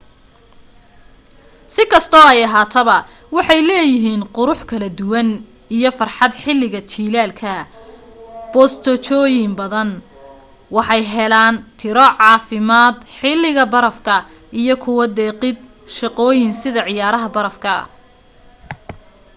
si 1.73 1.83
kastoo 1.91 2.25
ay 2.31 2.39
ahaataba 2.49 2.97
waxay 3.35 3.61
leeyahiin 3.69 4.21
qurux 4.35 4.59
kala 4.69 4.87
duwan 4.99 5.29
iyo 5.77 5.89
farxad 5.99 6.33
xiliga 6.43 6.79
jilaalka 6.91 7.49
bosteeojoyin 8.53 9.51
badan 9.59 9.89
waxay 10.75 11.01
heelan 11.13 11.55
tiro 11.79 12.05
caafirmad 12.19 12.95
xiliga 13.17 13.63
barafka 13.73 14.15
iyo 14.61 14.73
ku 14.83 14.91
deeqid 15.17 15.57
shaqooyin 15.97 16.51
sida 16.61 16.81
ciyaaraha 16.87 17.27
baraf 17.35 17.55
ka 17.65 17.73